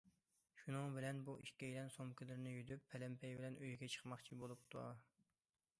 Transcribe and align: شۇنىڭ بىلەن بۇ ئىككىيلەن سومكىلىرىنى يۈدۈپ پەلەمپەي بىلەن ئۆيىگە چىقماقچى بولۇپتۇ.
شۇنىڭ 0.59 0.95
بىلەن 0.95 1.19
بۇ 1.27 1.35
ئىككىيلەن 1.43 1.91
سومكىلىرىنى 1.97 2.55
يۈدۈپ 2.55 2.89
پەلەمپەي 2.95 3.37
بىلەن 3.41 3.61
ئۆيىگە 3.61 3.93
چىقماقچى 3.97 4.41
بولۇپتۇ. 4.45 4.89